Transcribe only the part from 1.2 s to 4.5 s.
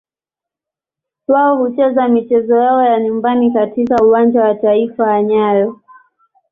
Wao hucheza michezo yao ya nyumbani katika Uwanja